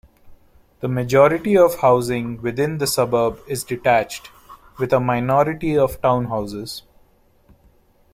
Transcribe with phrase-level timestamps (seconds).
[0.79, 4.31] The majority of housing within the suburb is detached,
[4.79, 6.81] with a minority of townhouses.